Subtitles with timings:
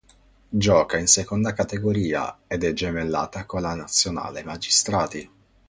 [0.67, 5.29] Gioca in Seconda categoria, ed è gemellata con la Nazionale Magistrati.